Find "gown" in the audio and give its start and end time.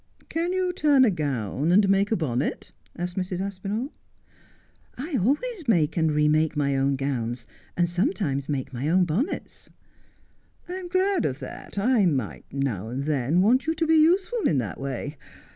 1.11-1.71